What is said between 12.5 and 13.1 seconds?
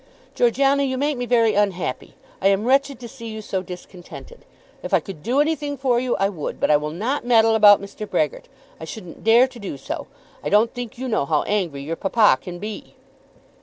be."